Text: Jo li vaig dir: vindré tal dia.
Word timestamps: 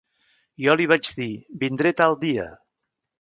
Jo 0.67 0.73
li 0.79 0.87
vaig 0.91 1.11
dir: 1.19 1.27
vindré 1.65 1.91
tal 2.01 2.17
dia. 2.25 2.47